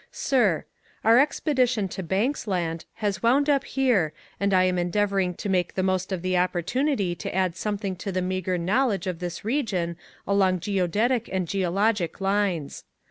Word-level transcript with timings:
Sir: 0.11 0.65
Our 1.03 1.19
expedition 1.19 1.87
to 1.89 2.01
Banks 2.01 2.47
Land 2.47 2.85
has 3.05 3.21
wound 3.21 3.47
up 3.51 3.63
here 3.63 4.13
and 4.39 4.51
I 4.51 4.63
am 4.63 4.79
endeavoring 4.79 5.35
to 5.35 5.47
make 5.47 5.75
the 5.75 5.83
most 5.83 6.11
of 6.11 6.23
the 6.23 6.35
opportunity 6.39 7.13
to 7.13 7.35
add 7.35 7.55
something 7.55 7.95
to 7.97 8.11
the 8.11 8.19
meager 8.23 8.57
knowledge 8.57 9.05
of 9.05 9.19
this 9.19 9.45
region 9.45 9.97
along 10.25 10.61
geodetic 10.61 11.29
and 11.31 11.47
geologic 11.47 12.19
lines. 12.19 12.83